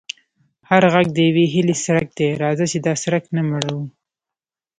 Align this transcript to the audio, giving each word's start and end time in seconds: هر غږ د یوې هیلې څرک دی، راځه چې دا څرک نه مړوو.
هر 0.69 0.83
غږ 0.93 1.07
د 1.13 1.17
یوې 1.29 1.45
هیلې 1.53 1.75
څرک 1.83 2.07
دی، 2.17 2.27
راځه 2.43 2.65
چې 2.71 2.77
دا 2.85 2.93
څرک 3.03 3.23
نه 3.35 3.41
مړوو. 3.49 3.85